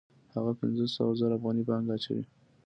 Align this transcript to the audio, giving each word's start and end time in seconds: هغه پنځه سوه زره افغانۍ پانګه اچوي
هغه 0.35 0.51
پنځه 0.59 0.85
سوه 0.95 1.11
زره 1.19 1.33
افغانۍ 1.37 1.63
پانګه 1.69 1.91
اچوي 1.95 2.25